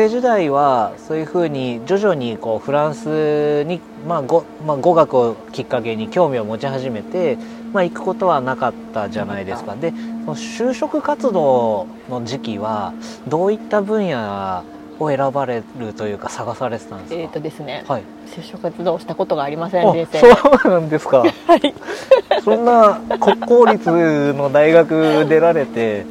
[0.00, 7.36] 生時代はそういうふうに徐々にこうフランスに、まあ語まあ、語学をきっかけに興味を持ち始めて、
[7.74, 9.76] まあ、行くことはなかったじゃないですか。
[9.76, 9.96] でそ
[10.30, 12.94] の就職活動の時期は
[13.28, 14.64] どういった分野
[14.98, 17.20] を選ばれるというか探されてたんですか？
[17.20, 21.18] えっ、とですね、はい、就職活動をしたことがありませんそうなんですか。
[21.46, 21.74] はい。
[22.42, 26.06] そんな国公立の大学出られて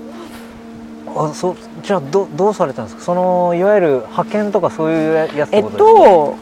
[1.16, 3.02] あそじゃあどどうされたんですか？
[3.04, 6.36] そのいわゆる派遣とかそういうやつえっこと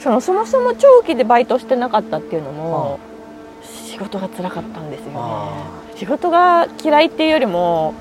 [0.00, 2.98] そのそもそも長期でバイトしてなかったっていうのも、
[3.62, 5.12] 仕事が辛かったんですよね。
[5.16, 7.94] あ仕事が嫌いっていうよりも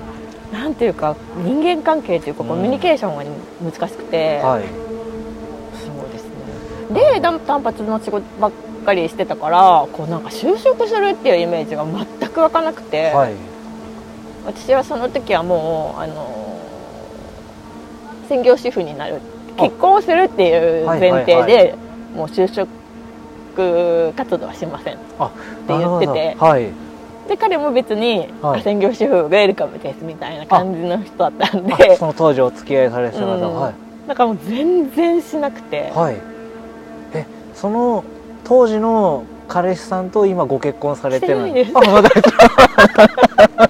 [0.52, 2.50] なんていうか人間関係というかうん。
[2.50, 3.24] コミュニケーションが
[3.64, 4.64] 難しくて、はい。
[5.74, 6.26] そうです
[6.92, 7.14] ね。
[7.16, 8.52] で単単発の仕事ばっ
[8.86, 13.34] かりしてたからこうなんか就職するっていうイメージが全く湧かなくて、はい
[14.46, 16.60] 私はその時はもうあの
[18.28, 19.22] 専業主婦になる
[19.58, 19.62] あ。
[19.62, 21.76] 結婚をするっていう前提で、
[22.16, 22.70] もう就職
[24.16, 25.32] 活動はしませんあっ
[25.68, 26.36] て言ってて。
[26.40, 26.72] はい。
[27.28, 28.60] で彼も別に、はい。
[28.60, 33.56] あ専業主婦ウェルカムですみたいな感じの人だったんあでその当時お付き合いされてた方、うん。
[33.56, 33.74] はい。
[34.08, 36.18] だからもう全然しなくて、はい。
[37.14, 38.04] えその
[38.44, 41.72] 当時の彼氏さんと今ご結婚されてるしてないです。
[43.58, 43.70] あ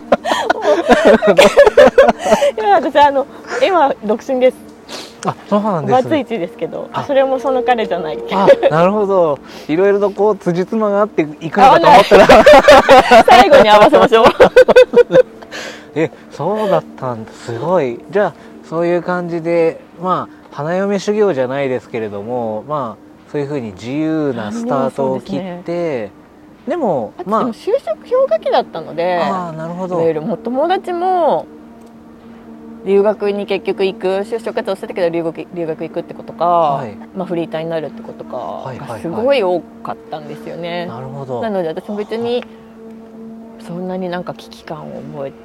[1.05, 1.47] まだい
[2.57, 3.25] や私あの
[3.65, 4.57] 今独身です。
[5.25, 6.03] あそうなんおですね。
[6.03, 7.03] バツイチですけどあ。
[7.03, 8.19] それもその彼じゃない。
[8.31, 9.39] あなるほど。
[9.67, 13.23] いろいろとこう辻褄があっていくのかと思ったら。
[13.25, 14.25] 最後に合わせましょう。
[15.95, 17.31] えそうだったんだ。
[17.31, 17.99] すごい。
[18.09, 18.33] じゃあ
[18.67, 26.11] そういう感じでまあ花嫁修行じゃないですけれどもまあそういうふうに自由なスタートを切って
[26.67, 29.99] で,、もまでも就職氷河期だったのであなるほど。
[30.21, 31.45] もう友達も
[32.85, 36.95] 留学に結局行く就職活動してたけど留学留学行くってことか、はい。
[37.15, 41.41] まあ、フリーターになるってことかすごい多かったんですよね、なるほど。
[41.41, 42.43] なので私も別に
[43.59, 45.37] そんなになんか危機感を覚えて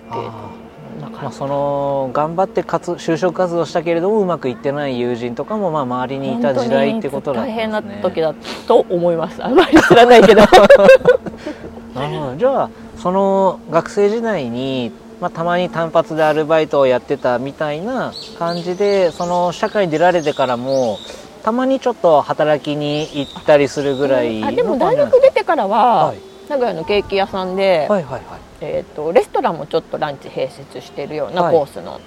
[1.01, 7.49] まあ、その頑張って活就職活動したけれどもうまくいってない友人とかもまあ周りにいた時代ってことだね。
[7.49, 8.35] 大変な時だ
[8.67, 9.45] と思います。
[9.45, 10.43] あんまり知らないけど。
[11.95, 12.37] なるほど。
[12.37, 20.99] じゃあその学生時代に、まあ、たまに単発でアルバイトをやってたみたいな感じでその社会に出られてからも
[21.43, 28.23] たまにちょっと働きに行ったりするぐらいのあでも大学出てからは、はい名古屋のケーキ屋さんで、はいはいはい。
[28.61, 31.55] えー、とレストランもちょっとランチ併設しているようなはい。
[31.55, 32.01] コースの、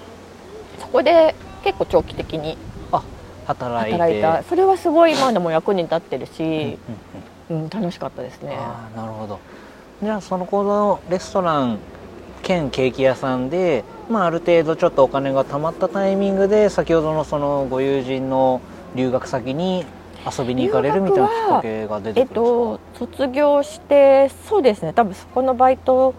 [0.80, 2.56] そこで結構長期的に
[3.46, 3.98] 働いて。
[3.98, 4.42] 働いた。
[4.42, 6.78] それはすごい今でも役に立ってるうんうんし、
[7.50, 8.56] うん楽しかったですね。
[8.58, 9.38] ああなるほど。
[10.02, 11.78] じゃあその頃のレストラン
[12.42, 18.60] 兼ケーキ屋さんで、まあ、ある程度ちょっとお金が貯まったタイミングで先ほどのそのご友人の
[18.96, 19.86] 留学先に
[20.26, 24.92] 遊びに行かれるみたいなきっかけが出えってくるんと卒業してそうですね。
[24.92, 26.14] 多分そこのバイト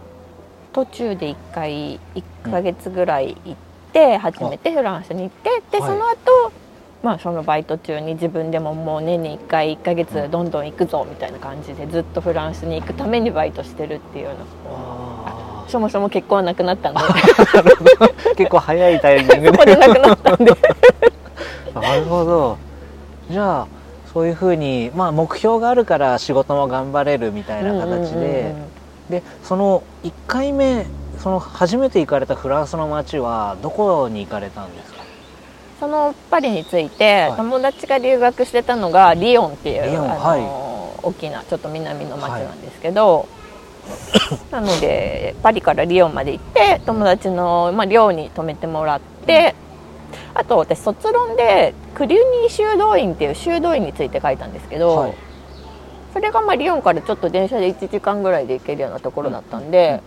[0.73, 3.55] 途中で1回1ヶ月ぐらい行っ
[3.93, 5.89] て、初めてフランスに行ってで、はい。
[5.91, 6.51] その後
[7.03, 14.35] まあそのバイト中に自分でももう年に1回1ヶ月どんどん行くぞみたいな感じでずっとフランスに行くためにバイトしてるっていうの
[14.65, 16.99] あそもそも結婚はなくなったんで。
[17.01, 20.51] ー結構早いタイミング そこでなくなったんで。
[21.75, 22.57] なるほど。
[23.29, 23.67] じゃあ
[24.13, 28.53] そういうふうに、まあ、目標があるから仕事も頑張れるみたいな形で、
[29.09, 30.85] でその1回目
[31.19, 35.03] その初めて行かれたフランスの街はどこに行かれたんですか？
[35.79, 37.37] そのパリについて、はい。
[37.37, 43.27] 友達が留学してたのがリヨンっていうは大きなちょっと南の町なんですけど、
[44.51, 49.55] なのでパリからリヨンまで行って友達の、まあ、寮に泊めてもらって、
[50.33, 55.13] あと私卒論でクリュニー修道院っていう修道院について書いたんですけど、はい。
[56.13, 60.01] それがまあリヨンからちょっと電車で1時間ぐらいで行けるようなところだったんで、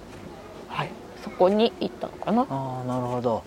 [0.69, 0.91] はい、
[1.25, 2.47] そこに行ったのかな。
[2.49, 3.43] ああなるほど。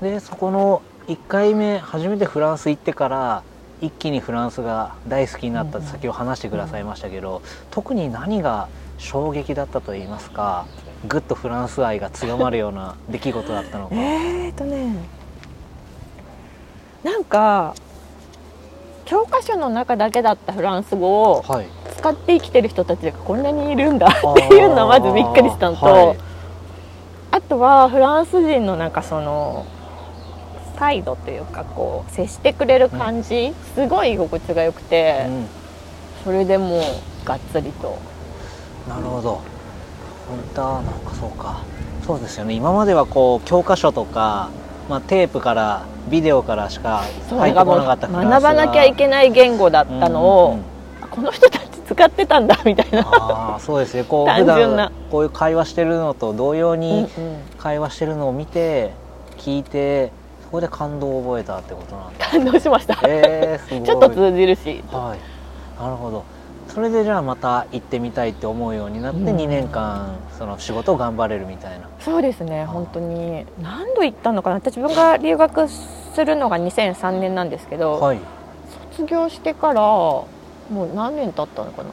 [0.00, 3.42] でそこの1回目初めてフランス行ってから
[3.80, 8.68] 一気にフランスが大好きになったって先ほど話してくださいましたけど、特に何が
[8.98, 10.66] 衝撃だったといいますか
[11.08, 13.94] ぐっとフランス愛が強まるような出来事だったのか。
[13.94, 15.21] えーとね
[17.02, 17.74] なんか
[19.04, 21.66] 教科書の中だけだったフランス語をはい。
[21.96, 26.18] 使って生きてる人たちがこんなにいるんだっていうのはまずびっくりしたのと、はい。
[27.30, 29.66] あとはフランス人のなんかその
[30.76, 35.46] 態度というかこう接してくれる感じ、すごい居心地が良くて、うん。
[36.24, 36.82] それでもう
[37.24, 37.98] がっつりと。
[38.88, 39.40] なるほど。
[40.28, 41.62] 本当なんかそうか。
[42.04, 42.54] そうですよね。
[42.54, 44.50] 今まではこう教科書とか
[44.88, 51.08] まあ、テープからビデオからしかそ入ってこなかったフランスが学ばなきゃいけない言語だったのを、うんうんうん。
[51.08, 53.00] この人たち使ってたんだみたいな。
[53.08, 54.04] ああそうですね。
[54.04, 57.08] こう普段こういう会話してるのと同様うんにうん。
[57.58, 58.92] 会話してるのを見て
[59.38, 60.10] 聞いて
[60.44, 62.26] そこで感動を覚えたってことなんだ。
[62.26, 64.82] 感動しました、えー、 ちょっと通じるし。
[64.90, 65.80] はい。
[65.82, 66.24] なるほど
[66.68, 69.36] それでじゃあまた行ってみたいって思うようになってうん。
[69.36, 71.88] 2年間その仕事を頑張れるみたいな。
[72.00, 73.44] そうですね本当に。
[73.60, 74.56] 何度行ったのかな？
[74.56, 78.18] 私自分が留学するのが2003年なんですけど、はい。
[78.92, 80.28] 卒業してからも
[80.70, 81.90] う何年経ったのかな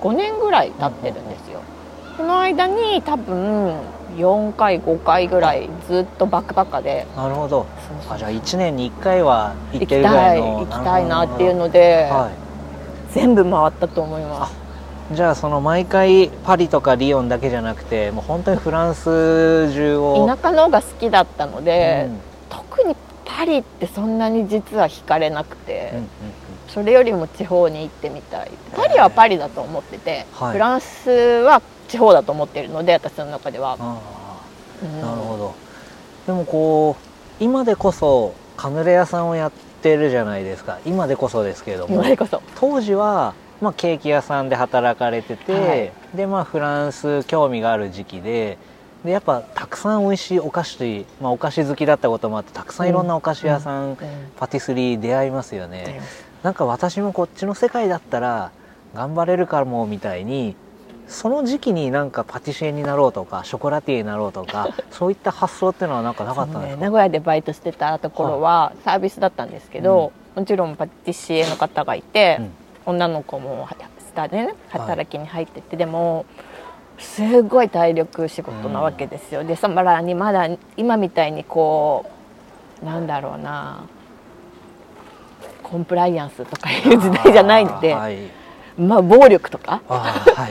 [0.00, 1.60] ？5年ぐらい経ってるんですよ、
[2.16, 3.74] その間に多分
[4.16, 7.66] 4回5回ぐらいずっとバックパッカーでなるほど。
[8.10, 12.30] あじゃあ1年に1回は行ってるぐ行きたいらいの行きたいなっていうのので、は
[13.12, 14.54] 全部回ったと思います。
[15.12, 22.20] いじゃあその毎回パリとかリヨンだけじゃなくてもう本当にフランス中を田舎の方が好きだったので、うん。
[22.48, 26.41] 特にパリってそんなに実は惹かれなくて、うんうん
[26.72, 28.50] それよりも地方に行ってみたい。
[28.74, 30.52] パリはパリだと思ってて、はい。
[30.52, 34.00] フランスは地方だと思ってるので私の中では、あ
[34.82, 34.98] うん。
[35.02, 35.54] あなるほど。
[36.26, 39.52] でもこう今でこそカヌレ屋さんをやっ
[39.82, 40.78] てるじゃないですか。
[40.86, 41.94] 今でこそですけれども。
[41.94, 42.40] 今でこそ。
[42.54, 48.58] 当時は、まあ、ケーキ屋さんで働かれてて、はいでまあフランス興味がある時期で
[49.04, 53.96] でやっぱたくさん美味しいお菓子、まあ、お菓子好きだったこともあってたくさんいろんなお菓子屋さん、うん。
[54.36, 56.00] パティスリー出会いますよね、
[56.42, 58.50] なんか私もこっちの世界だったら
[58.94, 60.56] 頑張れるかもみたいに
[61.08, 66.82] その時期になんかパティシエになろうとかショコラティエになろうとか そういった発想っていうのはなんかなかったんですか、ね。
[66.82, 72.40] 名古屋でバイトしてたところはサービスだったんですけど、もちろんパティシエの方がいて、
[72.86, 73.68] 女の子も
[74.12, 76.26] 下でね働きに入ってて、でも
[76.98, 82.06] すごい体力仕事なわけですよ、でさらにまだ今みたいにこ
[82.82, 83.84] うなんだろうな
[85.72, 88.18] コンプライアンスとかいう時代じゃないので、はい、
[88.78, 89.80] まあ暴力とか。
[89.88, 90.50] は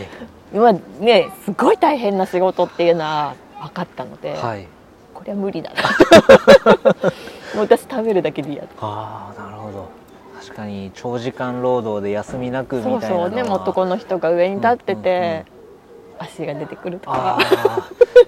[0.52, 0.58] い。
[0.58, 4.66] まあ ねすごい大変な仕事っていうのは分かったので、はい。
[5.14, 5.82] これは無理だな。
[7.54, 9.90] もう私食べるだけでいいやとああなるほど。
[10.42, 13.28] 確かに長時間労働で休みなくみたいそうなのは。
[13.28, 15.46] そうでも男の人が上に立ってて、うんうんうん。
[16.18, 17.38] 足が出てくるとあか。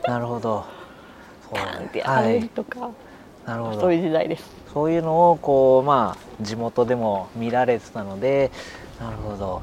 [0.08, 0.64] あなるほど。
[1.52, 1.60] そう。
[1.60, 2.42] パンってやられはい。
[2.42, 2.90] るとか、
[3.48, 3.82] なるほど。
[3.82, 8.52] そういう時代ですそういうのをこうまあ地元でも見られてたので
[9.00, 9.62] なるほど。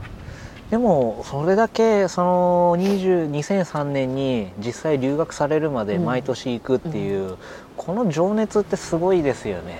[0.70, 6.04] でもそれだけその20 2003年に実際留学されるまでうん。
[6.04, 7.36] 毎年行くっていう、
[7.76, 9.78] この情熱ってすごいですよね。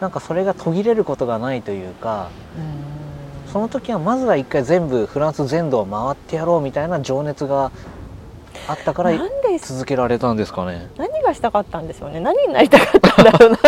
[0.00, 2.28] なんかそれが途切れることがないというか
[3.52, 7.70] その時はまずは一回全部フランス全土を回ってやろうみたいな情熱が
[8.66, 9.12] あったから
[9.60, 10.90] 続けられたんですかね。
[10.96, 12.20] 何がしたかったんでしょうね。
[12.20, 13.58] 何になりたかったんだろうな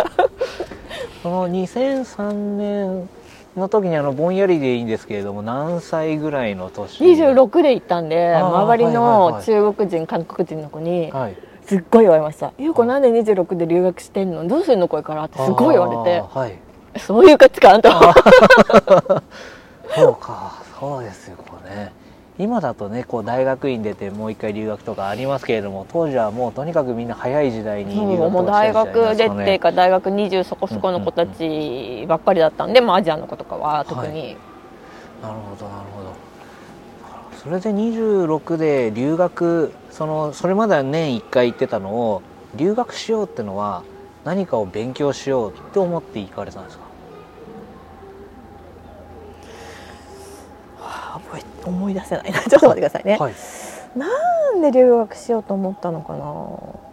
[1.27, 3.09] その2003年
[3.57, 11.37] の時にあのぼんやりでいいんですけれども何歳ぐらいの年26で行ったんで周りはいはいはいの中国人韓国人の子にはい。
[11.67, 14.47] すっごい言われました「優子なんで26で留学してんの？
[14.47, 16.23] どうするのこれから」ってすごい言われて。
[16.33, 16.57] はい。
[16.97, 17.91] そういう価値観と。
[19.97, 21.37] そうかそうですよ
[22.39, 34.37] 今だとねこう大学院出てもう一回留学とかありますけれども当時はもうとにかくみんな早い時代に留学もうとかして大るじゃないですか学出てか大学20そこそこの子たちばっかりだったんで、まあ、アジアの子とかは特に、
[35.23, 36.27] なるほどなるほど。
[37.43, 42.23] それで26で留学そのそれまでは年1回行ってたのを
[42.57, 43.85] 留学しようってのは
[44.25, 46.85] 何かを勉強しようって思って行かれたんですか
[50.81, 52.41] あ覚え思い出せないな。
[52.49, 53.35] ちょっと待ってくださいね、はい。
[53.97, 54.07] な
[54.53, 56.25] んで留学しようと思ったのかな。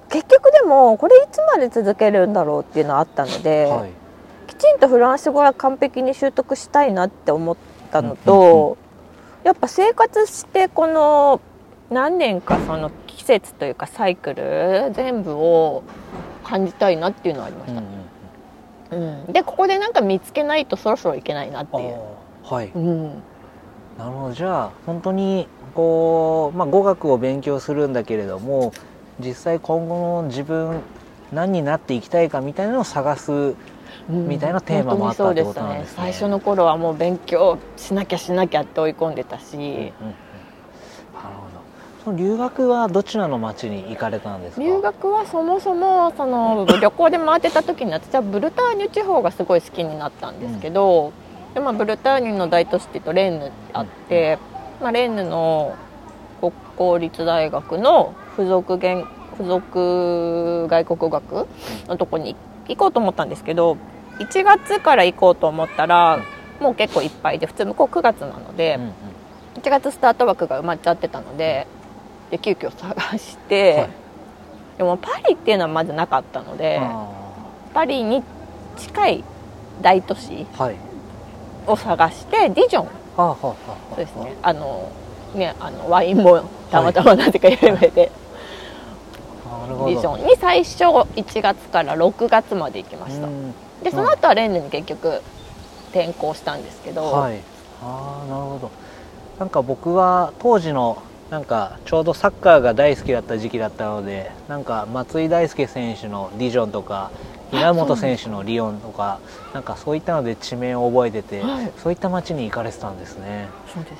[0.10, 3.90] 結局でもこれいつまで続けるんだろうっていうのはあったので、はい。
[4.48, 7.58] きちんとフランス語は完璧に習得したいなって思っ
[7.92, 8.78] たのと、
[9.44, 11.42] やっぱ生活してこの
[11.90, 15.84] 何年かその季節というかサイクル全部を
[16.44, 17.90] 感じたいなっていうのはありました、うんう
[19.30, 22.72] んでここでなんか見つけないとそろそろいけないなってあいう、ーはい。
[22.76, 23.24] うん、
[23.98, 24.34] なるほど。
[24.34, 28.74] じゃあ本当にこう、まあ、語学を勉強するんだけれども
[29.20, 30.82] 実際今後の自分
[31.32, 33.56] 何になっていきたいかみたいなのを探す
[34.08, 35.96] みたいなテーマもあったってことなんですね。
[35.98, 39.80] 最初の頃はもう勉強しなきゃしなきゃって追い込んでたし、うんうんうん。
[39.80, 39.94] なる
[41.22, 41.64] ほど。
[42.04, 44.62] その留学はどちらの町に行かれたんですか？
[44.62, 51.14] 留学はそもそもその旅行で回ってた時に私はブルターニュ地方がすごい好きになったんですけど、
[51.54, 54.40] でまあ、ブルターニュの大都市っていうとレンヌあって、
[54.82, 55.76] まあ、レンヌの
[56.40, 59.06] 国公立大学の付属言
[59.38, 61.48] 付属外国語学
[61.88, 62.36] のとこに
[62.68, 63.78] 行こうと思ったんですけど
[64.20, 66.24] 1月から行こうと思ったら
[66.60, 68.92] もう結構いっぱいで普通向こう9月なので、うんうん。
[69.62, 71.68] 1月スタート枠が埋まっちゃってたので
[72.32, 73.90] で急遽探して、はい。
[74.78, 77.08] でもパリっていうのはまずなかったのであ
[77.74, 78.24] パリに
[78.78, 79.24] 近い
[79.82, 80.93] 大都市ーはい
[81.68, 83.36] を探してディジョンはあはあ。
[83.90, 84.36] そうですね。
[84.42, 84.92] あの
[85.36, 88.12] ねあのワインもたまたまなぜか有名で、
[89.46, 89.90] なるほど。
[89.90, 93.54] ディジョンに最初1月から6月まで行きました、うん。
[93.84, 95.22] でその後はレンヌに結局
[95.92, 97.40] 転校したんですけど、はい。
[97.82, 98.72] ああなるほど。
[99.40, 107.10] なんか僕は当時のなんかちょうどサッカーが大好きだった時期だったのでなんか松井大輔選手のディジョンとか
[107.54, 109.20] 稲本選手のリヨンとか
[109.54, 111.72] なんかそういったので地名を覚えてて、はい。
[111.78, 113.48] そういった街に行かれてたんですね。
[113.74, 113.94] そうです。
[113.96, 114.00] ね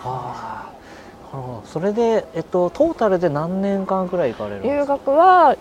[1.66, 5.56] それで、えっと、トータルで何年間くらい行かれるんです留か学は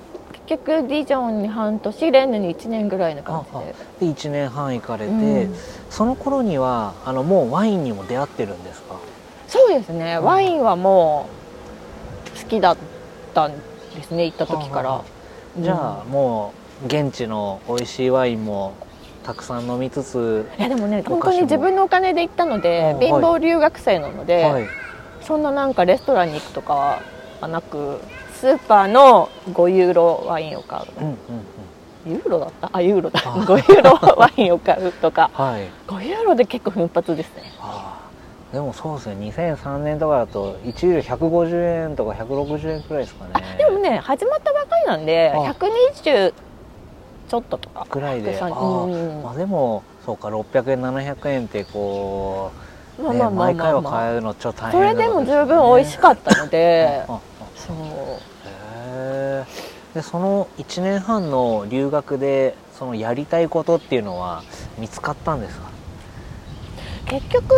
[0.47, 3.59] 結局ディジョンに半年レンヌに1年ぐらいの感じ
[4.01, 4.13] で。
[4.13, 5.55] で1年半行かれて、うん。
[5.89, 8.97] その頃にはあのもうワインにも出会ってるんですか？
[9.49, 10.19] そうですね。
[10.19, 11.27] ワインはも
[12.37, 12.77] う好きだっ
[13.35, 13.53] たん
[13.95, 15.03] ですね行った時から、
[15.59, 18.75] じゃあもう現地の美味しいワインも
[19.25, 24.67] たくさん飲みつつ、いやでもね本当に自分のお金で行ったのであ貧乏留学生なので、はい、
[25.23, 27.01] そんななんかレストランに行くとか
[27.41, 28.01] はなく
[28.35, 31.01] スーパーの5ユーロワインを買う。
[31.01, 31.17] うんうんうん。
[32.05, 32.71] ユーロだった？
[32.73, 33.21] あユーロだ。
[33.25, 33.39] あ。
[33.39, 35.31] 5ユーロワインを買うとか。
[35.35, 35.69] はい。
[35.87, 37.45] 5ユーロで結構奮発ですね。
[38.53, 39.33] でもそうですね。
[39.33, 43.57] 2003年とかだと1ユーロ150円とか160円くらいですかね。
[43.57, 46.35] でもね始まったばかりなんであ120
[47.33, 47.87] ちょっととか。
[47.91, 48.39] ぐらいで。
[48.39, 49.23] あ130あうん。
[49.23, 52.53] まあでもそうか600円700円ってこ
[52.99, 53.93] う、ねまあまあまあ毎回はまあ。
[53.93, 57.07] まあ買えるのちょっと大それでも十分美味しかったので。
[57.57, 57.77] そう。
[57.77, 59.45] へえ
[59.95, 64.43] でその1年半の留学でそのやりたいことっていうのは
[64.79, 65.71] 見つかったんですか、
[67.07, 67.55] 結局、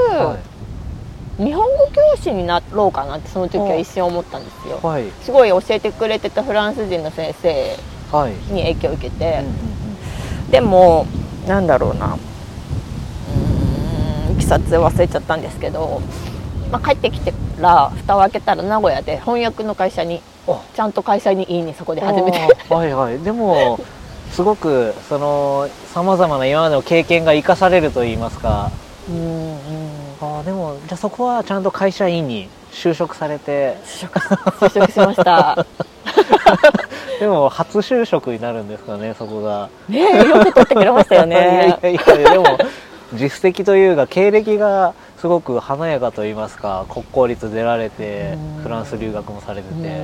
[1.38, 4.78] 日本語教師になろうかなってその時は一瞬思ったんですよ。
[4.83, 5.04] はい。
[5.23, 7.93] すごい教えてくれてたフランス人の先生はい、
[8.50, 9.40] に影響を受けて。
[9.40, 9.75] うん、うん
[10.50, 11.06] でも
[11.49, 12.14] なんだろうな。
[12.14, 16.00] うーんいきさつ忘れちゃったんですけど、
[16.71, 20.61] まあ、帰ってきてから蓋を開けたら名古屋で翻訳の会社にあ。
[20.75, 22.38] ちゃんと会社にいいにそこで初めて。
[22.73, 23.18] はいはい。
[23.18, 23.80] でも
[24.30, 28.71] すごくそのさまざまな今までの経験が生かされるといいますか。
[29.09, 29.59] うんうん。
[30.21, 33.76] あーでもじゃあそこはちゃんと会社員に就職されて。
[33.85, 35.66] 就職しました
[37.21, 39.68] でも初就職になるんですかねそこが。
[39.88, 41.78] ねえよく取ってくれましたよね。
[41.83, 42.44] いやいやいやでも
[43.14, 48.62] 実績というか経歴がすごく華やかといいますか国公立出られてうん。
[48.62, 49.75] フランス留学もされてて。
[49.75, 49.85] うん。
[49.85, 49.94] いや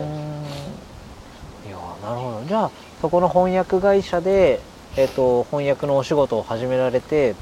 [2.02, 2.42] なるほど。
[2.46, 4.60] じゃあそこの翻訳会社で、
[4.96, 7.34] えっと翻訳のお仕事を始められて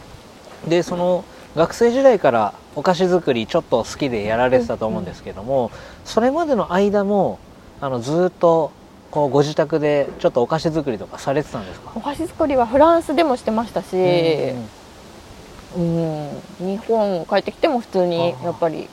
[0.67, 1.25] でその
[1.57, 5.71] 学生時代からお菓子作りちょっと好きでやられてたと思うんですけども、
[6.05, 7.39] それまでの間も
[7.81, 8.71] あのずっと
[9.11, 11.93] こうご自宅でちょっとお菓子作りとかされてたんですか？
[11.95, 13.97] お菓子作りはフランスでもしてましたし、
[15.77, 18.89] うんうん、日本帰ってきても普通にやっぱり。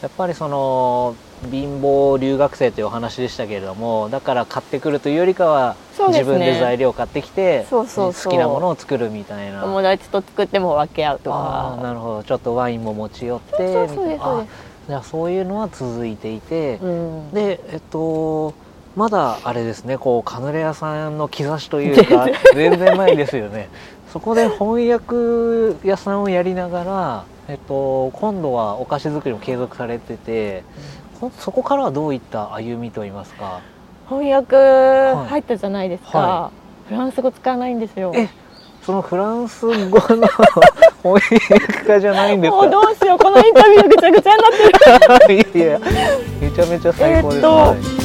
[0.00, 1.16] やっぱりその
[1.50, 6.06] 貧乏留学生というお話でしたけれどもだから買ってくるというよりかは、ね。
[6.10, 8.30] 自分で材料を買ってきてそうそうそう。
[8.30, 9.62] 好きなものを作るみたいな。
[9.62, 11.36] 友達と作っても分け合うとか。
[11.36, 12.22] ああなるほど。
[12.22, 14.38] ちょっとワインも持ち寄ってそうそうそうですみたいな。
[14.42, 14.46] あ
[14.86, 17.30] じゃあそういうのは続いていて、うん。
[17.32, 18.54] でえっと
[18.98, 22.96] まだあれですねこうカヌレ屋さんの兆しというか 全然。
[22.96, 23.68] 前ですよね。
[24.12, 30.64] そこで翻訳屋さんをやりながら、えっと、今度はお菓子作りも継続されてて、
[31.20, 33.60] こそこからはどういった歩みといいますか？
[34.08, 35.28] 翻訳い。
[35.28, 36.50] 入ったじゃないですか、は
[36.88, 38.10] フランス語使わないんですよ。
[38.16, 38.28] え
[38.82, 40.26] そのフランス語の
[41.04, 45.34] 翻訳家じゃないんですもうどかうしようこのインタビューぐちゃぐちゃになってる。
[45.54, 45.80] いやいや
[46.40, 47.97] めちゃめちゃ最高です、えっとはい